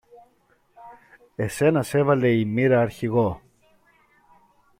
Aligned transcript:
Εσένα 1.35 1.83
σ' 1.83 1.93
έβαλε 1.93 2.31
η 2.31 2.45
μοίρα 2.45 2.79
αρχηγό. 2.81 3.41